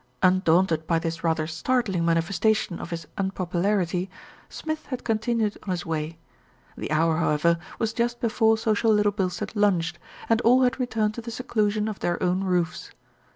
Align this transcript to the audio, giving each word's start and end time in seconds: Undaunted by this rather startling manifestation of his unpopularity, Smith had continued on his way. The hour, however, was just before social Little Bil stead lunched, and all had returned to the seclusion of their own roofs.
Undaunted 0.23 0.87
by 0.87 0.97
this 0.97 1.23
rather 1.23 1.45
startling 1.45 2.03
manifestation 2.03 2.79
of 2.79 2.89
his 2.89 3.05
unpopularity, 3.19 4.09
Smith 4.49 4.87
had 4.87 5.03
continued 5.03 5.59
on 5.61 5.69
his 5.69 5.85
way. 5.85 6.17
The 6.75 6.89
hour, 6.89 7.17
however, 7.17 7.59
was 7.77 7.93
just 7.93 8.19
before 8.19 8.57
social 8.57 8.91
Little 8.91 9.11
Bil 9.11 9.29
stead 9.29 9.55
lunched, 9.55 9.99
and 10.27 10.41
all 10.41 10.63
had 10.63 10.79
returned 10.79 11.13
to 11.13 11.21
the 11.21 11.29
seclusion 11.29 11.87
of 11.87 11.99
their 11.99 12.17
own 12.23 12.43
roofs. 12.43 12.89